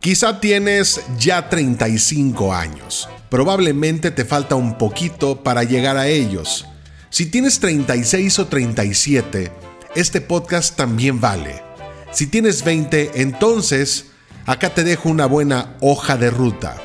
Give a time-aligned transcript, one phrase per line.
[0.00, 3.08] Quizá tienes ya 35 años.
[3.30, 6.66] Probablemente te falta un poquito para llegar a ellos.
[7.10, 9.50] Si tienes 36 o 37,
[9.96, 11.64] este podcast también vale.
[12.12, 14.06] Si tienes 20, entonces
[14.46, 16.80] acá te dejo una buena hoja de ruta.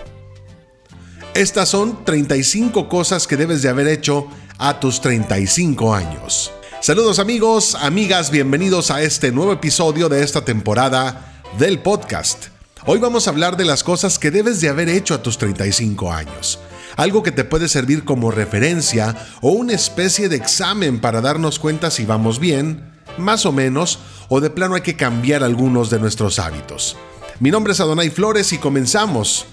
[1.36, 4.27] Estas son 35 cosas que debes de haber hecho
[4.57, 6.52] a tus 35 años.
[6.82, 12.52] Saludos amigos, amigas, bienvenidos a este nuevo episodio de esta temporada del podcast.
[12.86, 16.12] Hoy vamos a hablar de las cosas que debes de haber hecho a tus 35
[16.12, 16.59] años.
[16.98, 21.89] Algo que te puede servir como referencia o una especie de examen para darnos cuenta
[21.89, 26.39] si vamos bien, más o menos, o de plano hay que cambiar algunos de nuestros
[26.39, 26.98] hábitos.
[27.39, 29.45] Mi nombre es Adonai Flores y comenzamos.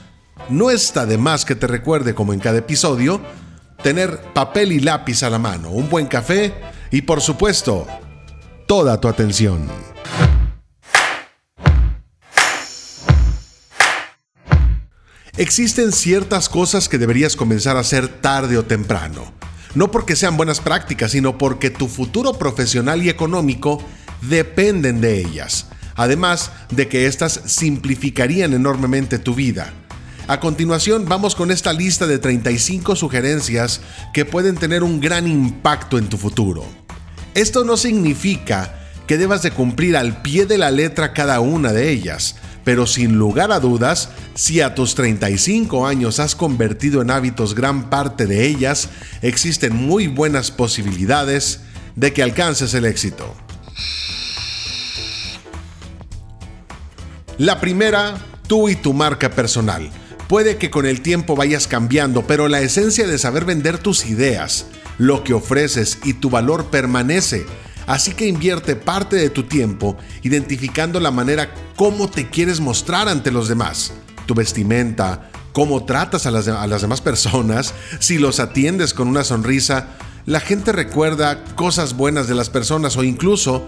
[0.49, 3.21] No está de más que te recuerde, como en cada episodio,
[3.81, 6.53] tener papel y lápiz a la mano, un buen café
[6.91, 7.87] y por supuesto,
[8.67, 9.69] toda tu atención.
[15.41, 19.33] Existen ciertas cosas que deberías comenzar a hacer tarde o temprano.
[19.75, 23.83] No porque sean buenas prácticas, sino porque tu futuro profesional y económico
[24.21, 25.69] dependen de ellas.
[25.95, 29.73] Además de que éstas simplificarían enormemente tu vida.
[30.29, 33.81] A continuación vamos con esta lista de 35 sugerencias
[34.13, 36.67] que pueden tener un gran impacto en tu futuro.
[37.33, 38.75] Esto no significa
[39.07, 42.37] que debas de cumplir al pie de la letra cada una de ellas,
[42.71, 47.91] pero sin lugar a dudas, si a tus 35 años has convertido en hábitos gran
[47.91, 48.91] parte de ellas,
[49.23, 51.63] existen muy buenas posibilidades
[51.97, 53.35] de que alcances el éxito.
[57.39, 58.15] La primera,
[58.47, 59.91] tú y tu marca personal.
[60.29, 64.67] Puede que con el tiempo vayas cambiando, pero la esencia de saber vender tus ideas,
[64.97, 67.47] lo que ofreces y tu valor permanece
[67.91, 73.33] Así que invierte parte de tu tiempo identificando la manera cómo te quieres mostrar ante
[73.33, 73.93] los demás,
[74.27, 79.25] tu vestimenta, cómo tratas a las, a las demás personas, si los atiendes con una
[79.25, 79.89] sonrisa,
[80.25, 83.67] la gente recuerda cosas buenas de las personas o incluso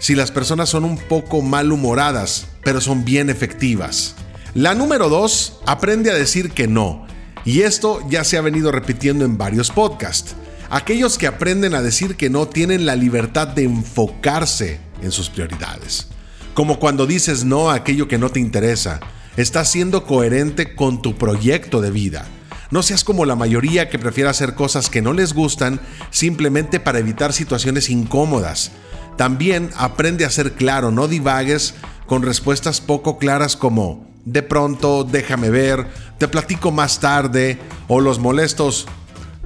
[0.00, 4.16] si las personas son un poco malhumoradas, pero son bien efectivas.
[4.54, 7.06] La número dos, aprende a decir que no.
[7.44, 10.34] Y esto ya se ha venido repitiendo en varios podcasts.
[10.74, 16.08] Aquellos que aprenden a decir que no tienen la libertad de enfocarse en sus prioridades.
[16.54, 18.98] Como cuando dices no a aquello que no te interesa.
[19.36, 22.24] Estás siendo coherente con tu proyecto de vida.
[22.70, 25.78] No seas como la mayoría que prefiere hacer cosas que no les gustan
[26.10, 28.70] simplemente para evitar situaciones incómodas.
[29.18, 31.74] También aprende a ser claro, no divagues
[32.06, 38.20] con respuestas poco claras como de pronto, déjame ver, te platico más tarde o los
[38.20, 38.86] molestos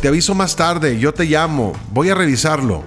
[0.01, 2.85] te aviso más tarde, yo te llamo, voy a revisarlo.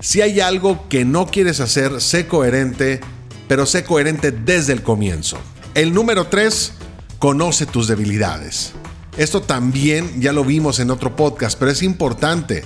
[0.00, 3.00] Si hay algo que no quieres hacer, sé coherente,
[3.46, 5.38] pero sé coherente desde el comienzo.
[5.74, 6.72] El número 3,
[7.18, 8.72] conoce tus debilidades.
[9.16, 12.64] Esto también ya lo vimos en otro podcast, pero es importante.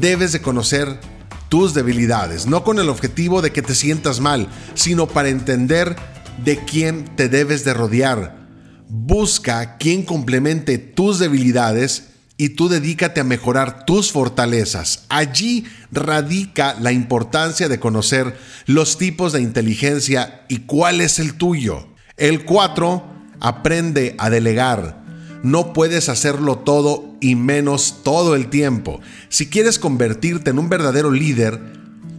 [0.00, 1.00] Debes de conocer
[1.48, 5.96] tus debilidades, no con el objetivo de que te sientas mal, sino para entender
[6.44, 8.48] de quién te debes de rodear.
[8.88, 12.11] Busca quien complemente tus debilidades
[12.42, 15.04] y tú dedícate a mejorar tus fortalezas.
[15.08, 18.36] Allí radica la importancia de conocer
[18.66, 21.86] los tipos de inteligencia y cuál es el tuyo.
[22.16, 23.04] El 4.
[23.38, 25.04] Aprende a delegar.
[25.44, 29.00] No puedes hacerlo todo y menos todo el tiempo.
[29.28, 31.60] Si quieres convertirte en un verdadero líder,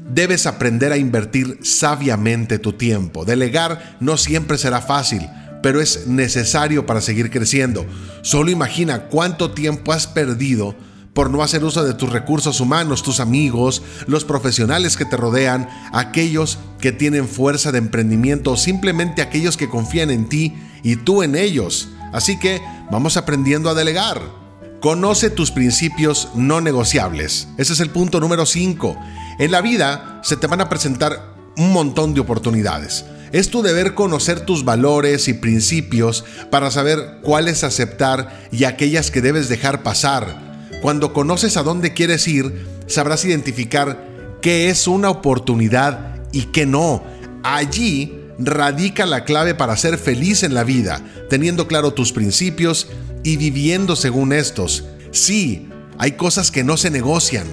[0.09, 3.25] debes aprender a invertir sabiamente tu tiempo.
[3.25, 5.27] Delegar no siempre será fácil
[5.63, 7.87] pero es necesario para seguir creciendo.
[8.21, 10.75] Solo imagina cuánto tiempo has perdido
[11.13, 15.69] por no hacer uso de tus recursos humanos, tus amigos, los profesionales que te rodean,
[15.93, 20.53] aquellos que tienen fuerza de emprendimiento o simplemente aquellos que confían en ti
[20.83, 21.89] y tú en ellos.
[22.11, 24.21] Así que vamos aprendiendo a delegar.
[24.81, 27.47] Conoce tus principios no negociables.
[27.57, 28.97] Ese es el punto número 5.
[29.39, 33.05] En la vida se te van a presentar un montón de oportunidades.
[33.33, 39.21] Es tu deber conocer tus valores y principios para saber cuáles aceptar y aquellas que
[39.21, 40.69] debes dejar pasar.
[40.83, 47.03] Cuando conoces a dónde quieres ir, sabrás identificar qué es una oportunidad y qué no.
[47.41, 52.87] Allí radica la clave para ser feliz en la vida, teniendo claro tus principios
[53.23, 54.83] y viviendo según estos.
[55.09, 57.47] Sí, hay cosas que no se negocian.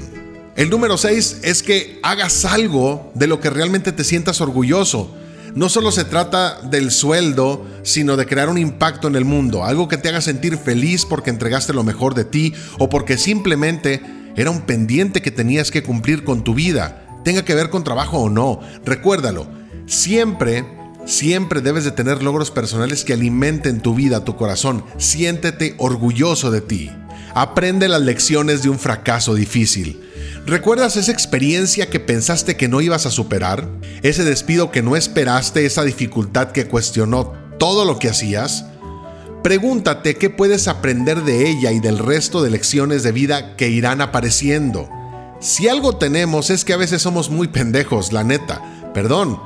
[0.56, 5.16] El número 6 es que hagas algo de lo que realmente te sientas orgulloso
[5.55, 9.88] no solo se trata del sueldo, sino de crear un impacto en el mundo, algo
[9.88, 14.02] que te haga sentir feliz porque entregaste lo mejor de ti o porque simplemente
[14.37, 18.19] era un pendiente que tenías que cumplir con tu vida, tenga que ver con trabajo
[18.19, 18.61] o no.
[18.85, 19.49] Recuérdalo,
[19.87, 20.64] siempre
[21.06, 24.85] Siempre debes de tener logros personales que alimenten tu vida, tu corazón.
[24.99, 26.91] Siéntete orgulloso de ti.
[27.34, 30.00] Aprende las lecciones de un fracaso difícil.
[30.46, 33.68] ¿Recuerdas esa experiencia que pensaste que no ibas a superar?
[34.02, 35.64] ¿Ese despido que no esperaste?
[35.64, 38.64] ¿Esa dificultad que cuestionó todo lo que hacías?
[39.42, 44.00] Pregúntate qué puedes aprender de ella y del resto de lecciones de vida que irán
[44.00, 44.88] apareciendo.
[45.40, 48.60] Si algo tenemos es que a veces somos muy pendejos, la neta.
[48.92, 49.40] Perdón.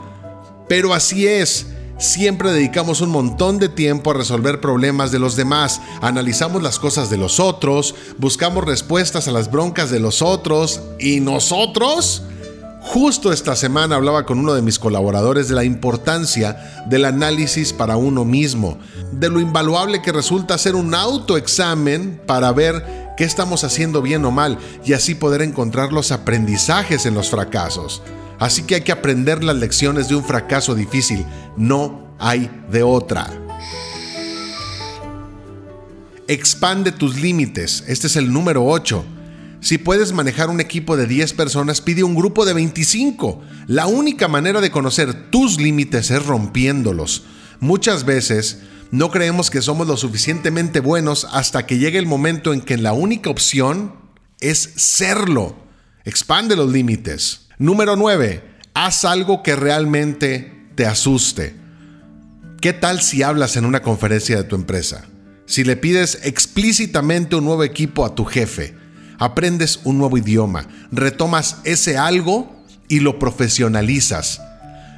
[0.68, 1.66] Pero así es.
[1.98, 7.08] Siempre dedicamos un montón de tiempo a resolver problemas de los demás, analizamos las cosas
[7.08, 10.80] de los otros, buscamos respuestas a las broncas de los otros.
[10.98, 12.22] Y nosotros...
[12.86, 17.96] Justo esta semana hablaba con uno de mis colaboradores de la importancia del análisis para
[17.96, 18.78] uno mismo,
[19.10, 22.84] de lo invaluable que resulta hacer un autoexamen para ver
[23.16, 28.02] qué estamos haciendo bien o mal y así poder encontrar los aprendizajes en los fracasos.
[28.38, 31.24] Así que hay que aprender las lecciones de un fracaso difícil.
[31.56, 33.30] No hay de otra.
[36.26, 37.84] Expande tus límites.
[37.86, 39.04] Este es el número 8.
[39.60, 43.42] Si puedes manejar un equipo de 10 personas, pide un grupo de 25.
[43.66, 47.24] La única manera de conocer tus límites es rompiéndolos.
[47.60, 48.60] Muchas veces
[48.90, 52.92] no creemos que somos lo suficientemente buenos hasta que llegue el momento en que la
[52.92, 53.94] única opción
[54.40, 55.56] es serlo.
[56.04, 57.43] Expande los límites.
[57.58, 58.42] Número 9.
[58.74, 61.54] Haz algo que realmente te asuste.
[62.60, 65.04] ¿Qué tal si hablas en una conferencia de tu empresa?
[65.46, 68.74] Si le pides explícitamente un nuevo equipo a tu jefe,
[69.18, 74.40] aprendes un nuevo idioma, retomas ese algo y lo profesionalizas.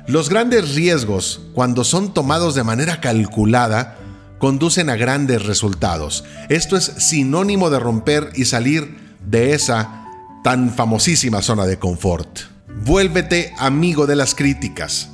[0.07, 3.99] Los grandes riesgos, cuando son tomados de manera calculada,
[4.39, 6.25] conducen a grandes resultados.
[6.49, 10.06] Esto es sinónimo de romper y salir de esa
[10.47, 12.43] tan famosísima zona de confort.
[12.85, 15.11] Vuélvete amigo de las críticas.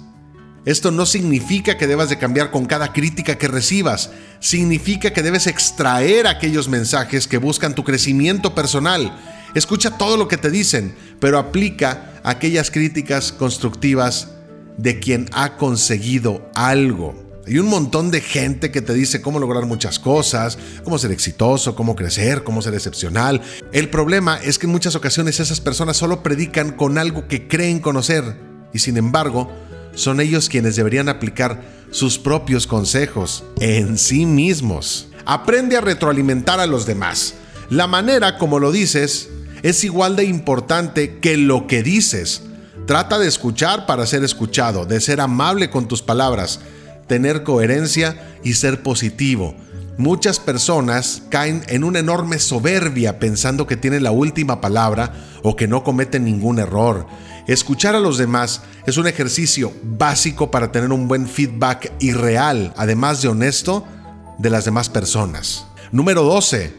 [0.66, 5.46] Esto no significa que debas de cambiar con cada crítica que recibas, significa que debes
[5.46, 9.18] extraer aquellos mensajes que buscan tu crecimiento personal.
[9.54, 14.28] Escucha todo lo que te dicen, pero aplica aquellas críticas constructivas
[14.76, 17.21] de quien ha conseguido algo.
[17.44, 21.74] Hay un montón de gente que te dice cómo lograr muchas cosas, cómo ser exitoso,
[21.74, 23.42] cómo crecer, cómo ser excepcional.
[23.72, 27.80] El problema es que en muchas ocasiones esas personas solo predican con algo que creen
[27.80, 28.36] conocer
[28.72, 29.50] y sin embargo
[29.94, 31.60] son ellos quienes deberían aplicar
[31.90, 35.08] sus propios consejos en sí mismos.
[35.24, 37.34] Aprende a retroalimentar a los demás.
[37.70, 39.30] La manera como lo dices
[39.62, 42.42] es igual de importante que lo que dices.
[42.86, 46.60] Trata de escuchar para ser escuchado, de ser amable con tus palabras
[47.12, 49.54] tener coherencia y ser positivo.
[49.98, 55.12] Muchas personas caen en una enorme soberbia pensando que tienen la última palabra
[55.42, 57.06] o que no cometen ningún error.
[57.46, 62.72] Escuchar a los demás es un ejercicio básico para tener un buen feedback y real,
[62.78, 63.84] además de honesto,
[64.38, 65.66] de las demás personas.
[65.90, 66.72] Número 12.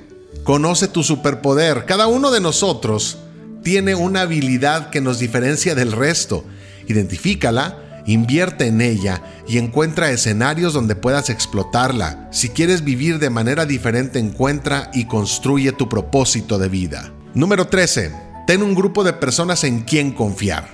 [0.43, 1.85] Conoce tu superpoder.
[1.85, 3.19] Cada uno de nosotros
[3.63, 6.43] tiene una habilidad que nos diferencia del resto.
[6.87, 12.27] Identifícala Invierte en ella y encuentra escenarios donde puedas explotarla.
[12.31, 17.13] Si quieres vivir de manera diferente, encuentra y construye tu propósito de vida.
[17.33, 18.11] Número 13.
[18.45, 20.69] Ten un grupo de personas en quien confiar.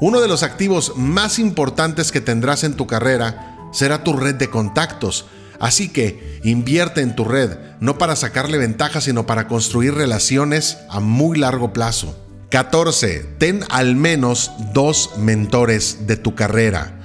[0.00, 4.50] Uno de los activos más importantes que tendrás en tu carrera será tu red de
[4.50, 5.26] contactos.
[5.60, 11.00] Así que invierte en tu red, no para sacarle ventaja, sino para construir relaciones a
[11.00, 12.16] muy largo plazo.
[12.50, 13.26] 14.
[13.38, 16.96] Ten al menos dos mentores de tu carrera.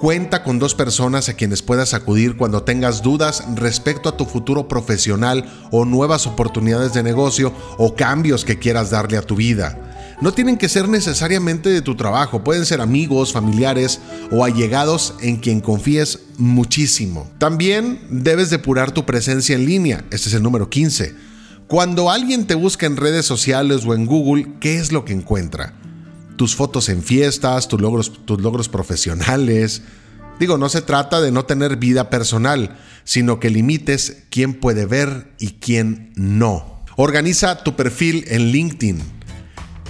[0.00, 4.66] Cuenta con dos personas a quienes puedas acudir cuando tengas dudas respecto a tu futuro
[4.66, 9.78] profesional o nuevas oportunidades de negocio o cambios que quieras darle a tu vida.
[10.20, 14.00] No tienen que ser necesariamente de tu trabajo, pueden ser amigos, familiares
[14.32, 17.30] o allegados en quien confíes muchísimo.
[17.38, 21.33] También debes depurar tu presencia en línea, este es el número 15
[21.74, 25.74] cuando alguien te busca en redes sociales o en Google, ¿qué es lo que encuentra?
[26.36, 29.82] Tus fotos en fiestas, tus logros, tus logros profesionales.
[30.38, 35.32] Digo, no se trata de no tener vida personal, sino que limites quién puede ver
[35.40, 36.84] y quién no.
[36.94, 39.02] Organiza tu perfil en LinkedIn.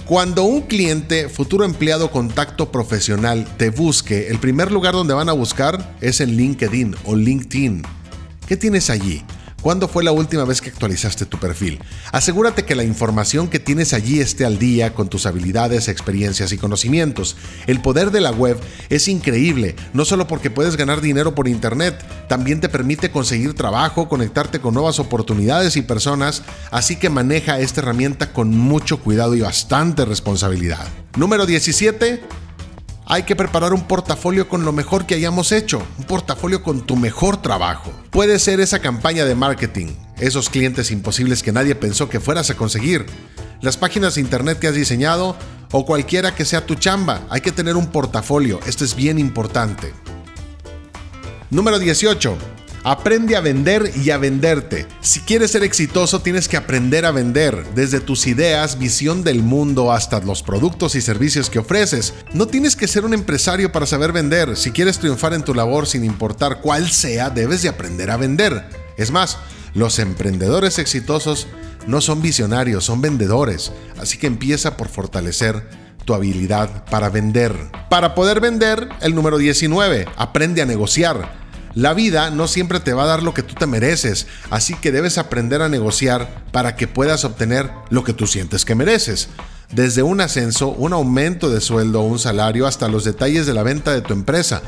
[0.07, 5.33] Cuando un cliente, futuro empleado contacto profesional, te busque, el primer lugar donde van a
[5.33, 7.83] buscar es en LinkedIn o LinkedIn.
[8.47, 9.23] ¿Qué tienes allí?
[9.65, 11.79] ¿Cuándo fue la última vez que actualizaste tu perfil?
[12.11, 16.59] Asegúrate que la información que tienes allí esté al día con tus habilidades, experiencias y
[16.59, 17.35] conocimientos.
[17.65, 21.95] El poder de la web es increíble, no solo porque puedes ganar dinero por internet,
[22.29, 27.81] también te permite conseguir trabajo, conectarte con nuevas oportunidades y personas, así que maneja esta
[27.81, 30.85] herramienta con mucho cuidado y bastante responsabilidad.
[31.17, 32.44] Número 17.
[33.07, 36.95] Hay que preparar un portafolio con lo mejor que hayamos hecho, un portafolio con tu
[36.95, 37.91] mejor trabajo.
[38.09, 42.55] Puede ser esa campaña de marketing, esos clientes imposibles que nadie pensó que fueras a
[42.55, 43.05] conseguir,
[43.61, 45.35] las páginas de internet que has diseñado
[45.71, 47.21] o cualquiera que sea tu chamba.
[47.29, 49.93] Hay que tener un portafolio, esto es bien importante.
[51.51, 52.37] Número 18.
[52.87, 54.85] Aprende a vender y a venderte.
[55.01, 59.91] Si quieres ser exitoso, tienes que aprender a vender, desde tus ideas, visión del mundo,
[59.91, 62.13] hasta los productos y servicios que ofreces.
[62.33, 64.55] No tienes que ser un empresario para saber vender.
[64.55, 68.69] Si quieres triunfar en tu labor, sin importar cuál sea, debes de aprender a vender.
[68.97, 69.39] Es más,
[69.73, 71.47] los emprendedores exitosos
[71.87, 73.71] no son visionarios, son vendedores.
[73.97, 75.67] Así que empieza por fortalecer
[76.05, 77.55] tu habilidad para vender.
[77.89, 81.44] Para poder vender, el número 19, aprende a negociar.
[81.75, 84.93] La vida no siempre te va a dar lo que tú te mereces, así que
[84.93, 89.27] debes aprender a negociar para que puedas obtener lo que tú sientes que mereces.
[89.73, 93.63] Desde un ascenso, un aumento de sueldo o un salario hasta los detalles de la
[93.63, 94.61] venta de tu empresa.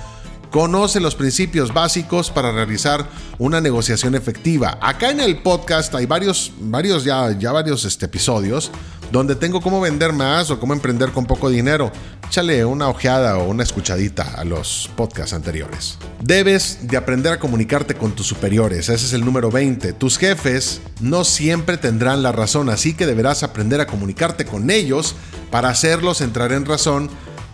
[0.52, 4.78] Conoce los principios básicos para realizar una negociación efectiva.
[4.82, 8.70] Acá en el podcast hay varios, varios ya, ya varios este, episodios
[9.12, 11.92] donde tengo cómo vender más o cómo emprender con poco dinero.
[12.28, 15.98] Échale una ojeada o una escuchadita a los podcasts anteriores.
[16.22, 19.94] Debes de aprender a comunicarte con tus superiores, ese es el número 20.
[19.94, 25.16] Tus jefes no siempre tendrán la razón, así que deberás aprender a comunicarte con ellos
[25.52, 27.10] para hacerlos entrar en razón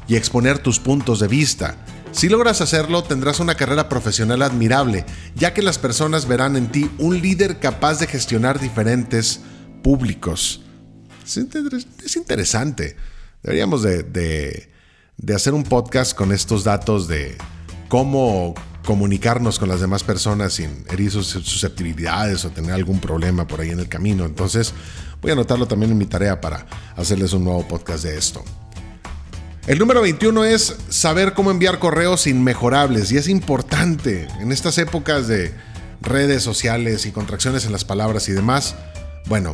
[0.08, 1.78] y exponer tus puntos de vista.
[2.12, 5.04] Si logras hacerlo, tendrás una carrera profesional admirable,
[5.36, 9.42] ya que las personas verán en ti un líder capaz de gestionar diferentes
[9.82, 10.62] públicos.
[11.26, 12.96] Es interesante.
[13.42, 14.70] Deberíamos de,
[15.34, 17.38] hacer un podcast con estos datos de
[17.88, 23.62] cómo comunicarnos con las demás personas sin herir sus susceptibilidades o tener algún problema por
[23.62, 24.26] ahí en el camino.
[24.26, 24.74] Entonces
[25.22, 26.66] voy a anotarlo también en mi tarea para
[26.98, 28.44] hacerles un nuevo podcast de esto.
[29.66, 35.30] El número 21 es saber cómo enviar correos inmejorables y es importante en estas épocas
[35.30, 35.54] de
[36.02, 38.76] redes sociales y contracciones en las palabras y demás.
[39.28, 39.54] Bueno,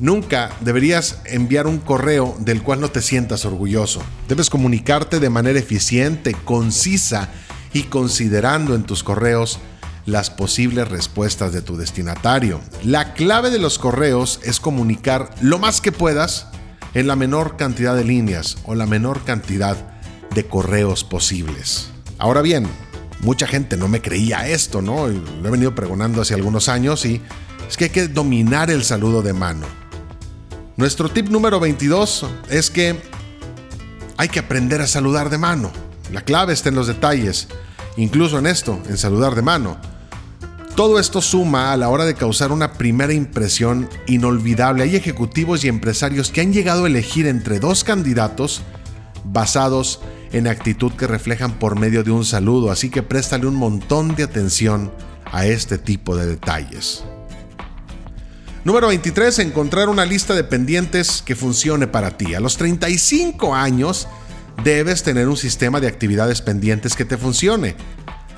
[0.00, 4.02] Nunca deberías enviar un correo del cual no te sientas orgulloso.
[4.28, 7.30] Debes comunicarte de manera eficiente, concisa
[7.72, 9.60] y considerando en tus correos
[10.06, 12.60] las posibles respuestas de tu destinatario.
[12.82, 16.48] La clave de los correos es comunicar lo más que puedas
[16.94, 19.76] en la menor cantidad de líneas o la menor cantidad
[20.34, 21.90] de correos posibles.
[22.18, 22.66] Ahora bien,
[23.20, 25.08] mucha gente no me creía esto, ¿no?
[25.08, 27.20] Lo he venido pregonando hace algunos años y
[27.68, 29.83] es que hay que dominar el saludo de mano.
[30.76, 33.00] Nuestro tip número 22 es que
[34.16, 35.70] hay que aprender a saludar de mano.
[36.12, 37.46] La clave está en los detalles,
[37.96, 39.76] incluso en esto, en saludar de mano.
[40.74, 44.82] Todo esto suma a la hora de causar una primera impresión inolvidable.
[44.82, 48.62] Hay ejecutivos y empresarios que han llegado a elegir entre dos candidatos
[49.22, 50.00] basados
[50.32, 54.24] en actitud que reflejan por medio de un saludo, así que préstale un montón de
[54.24, 54.90] atención
[55.30, 57.04] a este tipo de detalles.
[58.64, 62.34] Número 23, encontrar una lista de pendientes que funcione para ti.
[62.34, 64.08] A los 35 años
[64.64, 67.76] debes tener un sistema de actividades pendientes que te funcione.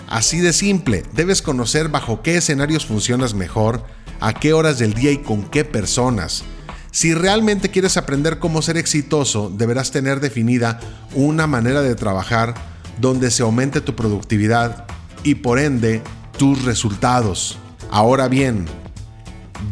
[0.09, 3.85] Así de simple, debes conocer bajo qué escenarios funcionas mejor,
[4.19, 6.43] a qué horas del día y con qué personas.
[6.91, 10.81] Si realmente quieres aprender cómo ser exitoso, deberás tener definida
[11.15, 12.53] una manera de trabajar
[13.01, 14.87] donde se aumente tu productividad
[15.23, 16.03] y por ende
[16.37, 17.59] tus resultados.
[17.93, 18.67] Ahora bien,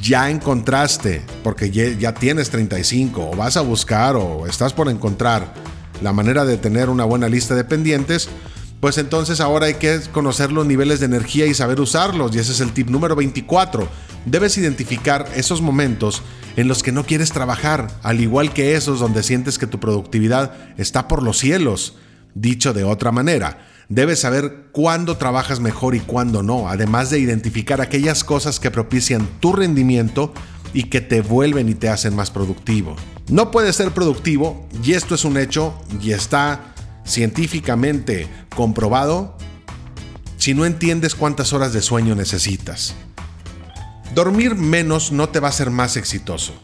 [0.00, 5.54] ya encontraste, porque ya, tienes 35, o vas a buscar, o estás por encontrar
[6.02, 8.28] la manera de tener una buena lista de pendientes,
[8.80, 12.34] pues entonces ahora hay que conocer los niveles de energía y saber usarlos.
[12.34, 13.88] Y ese es el tip número 24.
[14.26, 16.22] Debes identificar esos momentos
[16.56, 20.52] en los que no quieres trabajar, al igual que esos donde sientes que tu productividad
[20.76, 21.96] está por los cielos.
[22.34, 27.80] Dicho de otra manera, Debes saber cuándo trabajas mejor y cuándo no, además de identificar
[27.80, 30.32] aquellas cosas que propician tu rendimiento
[30.72, 32.96] y que te vuelven y te hacen más productivo.
[33.28, 36.74] No puedes ser productivo, y esto es un hecho y está
[37.04, 39.36] científicamente comprobado,
[40.38, 42.94] si no entiendes cuántas horas de sueño necesitas.
[44.14, 46.54] Dormir menos no te va a hacer más exitoso.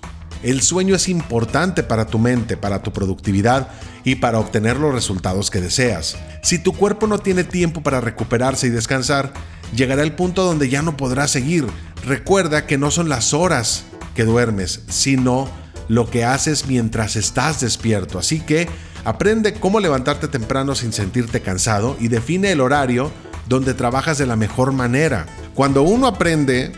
[0.42, 3.68] El sueño es importante para tu mente, para tu productividad
[4.04, 6.16] y para obtener los resultados que deseas.
[6.42, 9.32] Si tu cuerpo no tiene tiempo para recuperarse y descansar,
[9.74, 11.66] llegará el punto donde ya no podrás seguir.
[12.06, 15.48] Recuerda que no son las horas que duermes, sino
[15.88, 18.18] lo que haces mientras estás despierto.
[18.18, 18.68] Así que
[19.04, 23.10] aprende cómo levantarte temprano sin sentirte cansado y define el horario
[23.48, 25.26] donde trabajas de la mejor manera.
[25.54, 26.72] Cuando uno aprende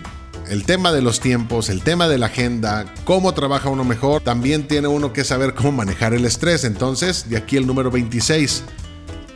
[0.49, 4.66] el tema de los tiempos, el tema de la agenda, cómo trabaja uno mejor, también
[4.68, 6.64] tiene uno que saber cómo manejar el estrés.
[6.64, 8.64] Entonces, de aquí el número 26.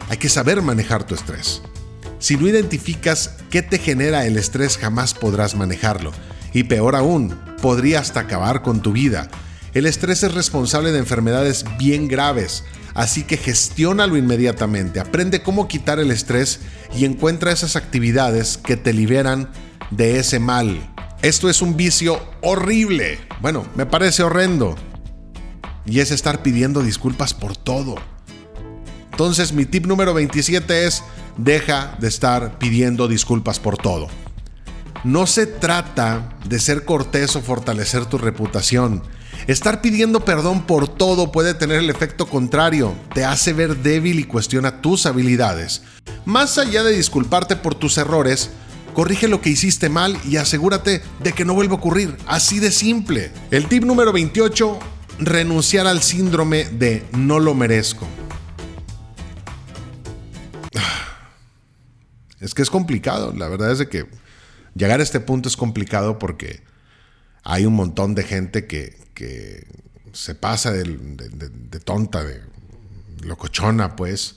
[0.09, 1.63] Hay que saber manejar tu estrés.
[2.19, 6.13] Si no identificas qué te genera el estrés, jamás podrás manejarlo.
[6.53, 9.29] Y peor aún, podría hasta acabar con tu vida.
[9.75, 15.01] El estrés es responsable de enfermedades bien graves, así que gestiónalo inmediatamente.
[15.01, 16.61] Aprende cómo quitar el estrés
[16.97, 19.51] y encuentra esas actividades que te liberan
[19.91, 20.96] de ese mal.
[21.27, 23.19] Esto es un vicio horrible.
[23.41, 24.77] Bueno, me parece horrendo.
[25.85, 27.97] Y es estar pidiendo disculpas por todo.
[29.11, 31.03] Entonces mi tip número 27 es
[31.37, 34.07] deja de estar pidiendo disculpas por todo.
[35.03, 39.03] No se trata de ser cortés o fortalecer tu reputación.
[39.49, 44.25] Estar pidiendo perdón por todo puede tener el efecto contrario, te hace ver débil y
[44.25, 45.83] cuestiona tus habilidades.
[46.25, 48.51] Más allá de disculparte por tus errores,
[48.97, 52.17] corrige lo que hiciste mal y asegúrate de que no vuelva a ocurrir.
[52.27, 53.31] Así de simple.
[53.51, 54.79] El tip número 28,
[55.19, 58.09] renunciar al síndrome de no lo merezco.
[62.41, 64.07] Es que es complicado, la verdad es de que
[64.75, 66.63] llegar a este punto es complicado porque
[67.45, 68.97] hay un montón de gente que,
[70.15, 72.41] se pasa de, de, tonta, de
[73.21, 74.37] locochona, pues,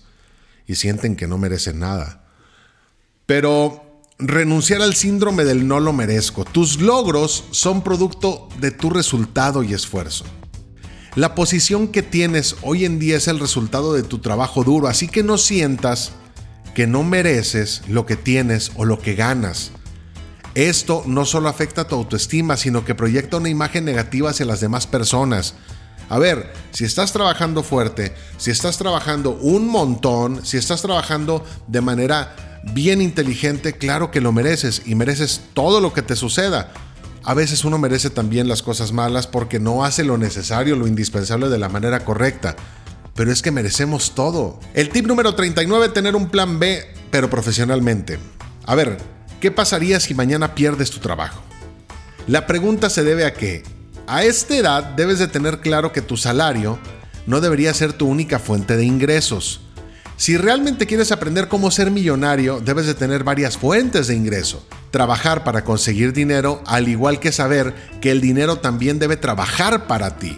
[0.68, 2.26] y sienten que no merecen nada.
[3.26, 3.89] Pero
[4.20, 6.44] renunciar al síndrome del no lo merezco.
[6.44, 10.26] Tus logros son producto de tu resultado y esfuerzo.
[11.16, 15.08] La posición que tienes hoy en día es el resultado de tu trabajo duro, así
[15.08, 16.12] que no sientas
[16.76, 19.72] que no mereces lo que tienes o lo que ganas.
[20.54, 24.60] Esto no solo afecta a tu autoestima, sino que proyecta una imagen negativa hacia las
[24.60, 25.56] demás personas.
[26.10, 31.82] A ver, si estás trabajando fuerte, si estás trabajando un montón, si estás trabajando de
[31.82, 36.72] manera bien inteligente, claro que lo mereces y mereces todo lo que te suceda.
[37.24, 41.50] A veces uno merece también las cosas malas porque no hace lo necesario, lo indispensable
[41.50, 42.56] de la manera correcta.
[43.16, 44.60] Pero es que merecemos todo.
[44.74, 48.18] El tip número 39, tener un plan B, pero profesionalmente.
[48.66, 48.98] A ver,
[49.40, 51.42] ¿Qué pasaría si mañana pierdes tu trabajo?
[52.28, 53.64] La pregunta se debe a que,
[54.06, 56.78] a esta edad debes de tener claro que tu salario
[57.26, 59.62] no debería ser tu única fuente de ingresos.
[60.20, 64.68] Si realmente quieres aprender cómo ser millonario, debes de tener varias fuentes de ingreso.
[64.92, 70.18] Trabajar para conseguir dinero, al igual que saber que el dinero también debe trabajar para
[70.18, 70.38] ti.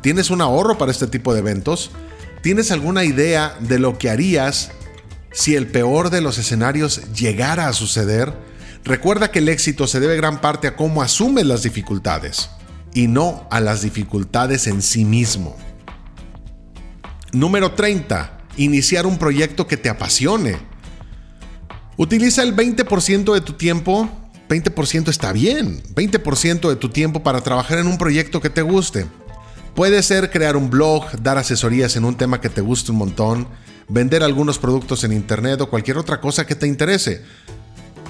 [0.00, 1.92] ¿Tienes un ahorro para este tipo de eventos?
[2.42, 4.72] ¿Tienes alguna idea de lo que harías
[5.30, 8.34] si el peor de los escenarios llegara a suceder,
[8.82, 12.50] recuerda que el éxito se debe gran parte a cómo asumes las dificultades
[12.92, 15.56] y no a las dificultades en sí mismo.
[17.30, 18.41] Número 30.
[18.56, 20.56] Iniciar un proyecto que te apasione.
[21.96, 24.10] Utiliza el 20% de tu tiempo,
[24.48, 29.06] 20% está bien, 20% de tu tiempo para trabajar en un proyecto que te guste.
[29.74, 33.48] Puede ser crear un blog, dar asesorías en un tema que te guste un montón,
[33.88, 37.22] vender algunos productos en Internet o cualquier otra cosa que te interese.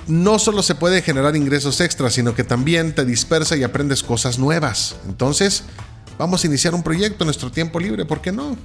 [0.09, 4.39] No solo se puede generar ingresos extras, sino que también te dispersa y aprendes cosas
[4.41, 4.97] nuevas.
[5.07, 5.63] Entonces,
[6.19, 8.57] vamos a iniciar un proyecto en nuestro tiempo libre, ¿por qué no?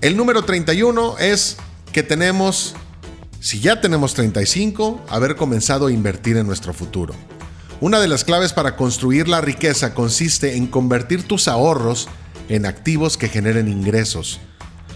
[0.00, 1.58] El número 31 es
[1.92, 2.74] que tenemos,
[3.38, 7.14] si ya tenemos 35, haber comenzado a invertir en nuestro futuro.
[7.82, 12.08] Una de las claves para construir la riqueza consiste en convertir tus ahorros
[12.48, 14.40] en activos que generen ingresos.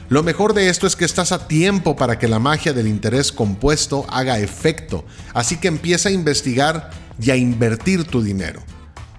[0.08, 3.30] Lo mejor de esto es que estás a tiempo para que la magia del interés
[3.30, 6.90] compuesto haga efecto, así que empieza a investigar
[7.20, 8.62] y a invertir tu dinero.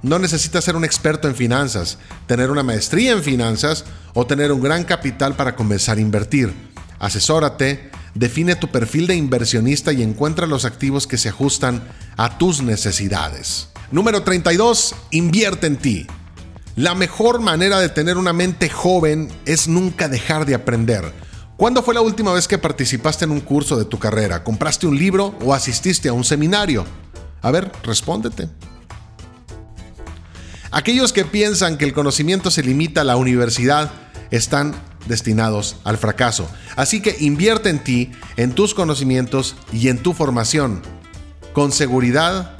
[0.01, 4.61] No necesitas ser un experto en finanzas, tener una maestría en finanzas o tener un
[4.61, 6.51] gran capital para comenzar a invertir.
[6.97, 11.83] Asesórate, define tu perfil de inversionista y encuentra los activos que se ajustan
[12.17, 13.67] a tus necesidades.
[13.91, 14.95] Número 32.
[15.11, 16.07] Invierte en ti.
[16.75, 21.13] La mejor manera de tener una mente joven es nunca dejar de aprender.
[21.57, 24.43] ¿Cuándo fue la última vez que participaste en un curso de tu carrera?
[24.43, 26.85] ¿Compraste un libro o asististe a un seminario?
[27.41, 28.49] A ver, respóndete.
[30.71, 34.73] Aquellos que piensan que el conocimiento se limita a la universidad están
[35.07, 36.49] destinados al fracaso.
[36.75, 40.81] Así que invierte en ti, en tus conocimientos y en tu formación.
[41.53, 42.57] Con seguridad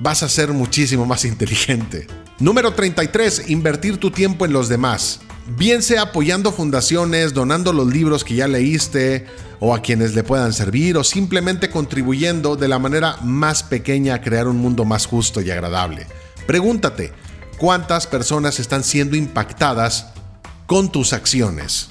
[0.00, 2.06] vas a ser muchísimo más inteligente.
[2.38, 3.50] Número 33.
[3.50, 5.20] Invertir tu tiempo en los demás.
[5.56, 9.26] Bien sea apoyando fundaciones, donando los libros que ya leíste
[9.60, 14.20] o a quienes le puedan servir o simplemente contribuyendo de la manera más pequeña a
[14.20, 16.06] crear un mundo más justo y agradable.
[16.46, 17.12] Pregúntate,
[17.58, 20.13] ¿cuántas personas están siendo impactadas
[20.66, 21.88] con tus acciones.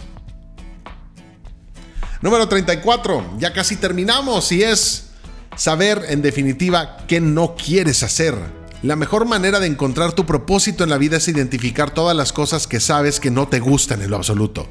[2.21, 5.09] Número 34, ya casi terminamos y es
[5.57, 8.35] saber en definitiva qué no quieres hacer.
[8.81, 12.67] La mejor manera de encontrar tu propósito en la vida es identificar todas las cosas
[12.67, 14.67] que sabes que no te gustan en lo absoluto.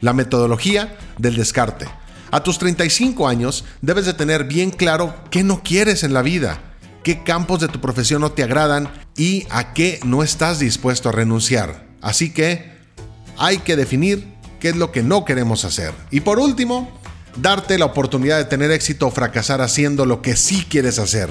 [0.00, 1.86] La metodología del descarte.
[2.30, 6.60] A tus 35 años debes de tener bien claro qué no quieres en la vida,
[7.02, 11.12] qué campos de tu profesión no te agradan y a qué no estás dispuesto a
[11.12, 11.86] renunciar.
[12.00, 12.71] Así que
[13.38, 14.26] hay que definir
[14.60, 15.92] qué es lo que no queremos hacer.
[16.10, 16.88] Y por último,
[17.36, 21.30] darte la oportunidad de tener éxito o fracasar haciendo lo que sí quieres hacer.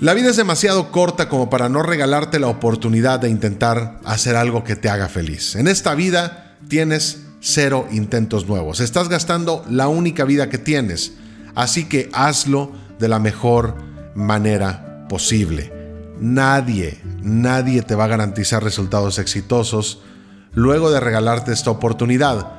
[0.00, 4.64] La vida es demasiado corta como para no regalarte la oportunidad de intentar hacer algo
[4.64, 5.56] que te haga feliz.
[5.56, 8.80] En esta vida tienes cero intentos nuevos.
[8.80, 11.12] Estás gastando la única vida que tienes.
[11.54, 13.76] Así que hazlo de la mejor
[14.14, 15.79] manera posible.
[16.20, 20.02] Nadie, nadie te va a garantizar resultados exitosos
[20.52, 22.52] luego de regalarte esta oportunidad.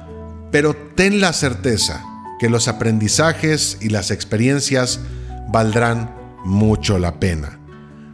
[0.52, 2.04] Pero ten la certeza
[2.40, 5.00] que los aprendizajes y las experiencias
[5.50, 7.60] valdrán mucho la pena.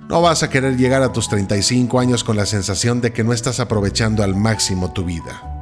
[0.09, 3.33] No vas a querer llegar a tus 35 años con la sensación de que no
[3.33, 5.56] estás aprovechando al máximo tu vida.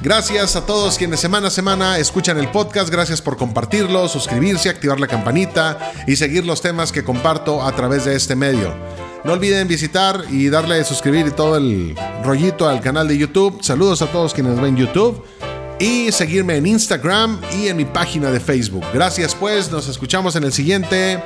[0.00, 5.00] Gracias a todos quienes semana a semana escuchan el podcast, gracias por compartirlo, suscribirse, activar
[5.00, 8.72] la campanita y seguir los temas que comparto a través de este medio.
[9.24, 13.58] No olviden visitar y darle a suscribir y todo el rollito al canal de YouTube.
[13.62, 15.24] Saludos a todos quienes ven YouTube
[15.80, 18.84] y seguirme en Instagram y en mi página de Facebook.
[18.94, 21.20] Gracias pues, nos escuchamos en el siguiente.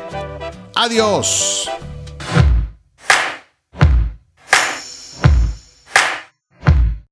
[0.74, 1.68] Adiós.